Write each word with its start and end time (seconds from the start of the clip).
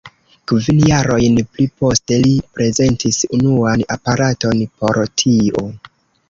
Kvin 0.51 0.77
jarojn 0.91 1.35
pli 1.57 1.65
poste, 1.83 2.17
li 2.23 2.31
prezentis 2.55 3.21
unuan 3.39 3.85
aparaton 3.97 4.65
por 4.81 4.99
tio. 5.23 5.67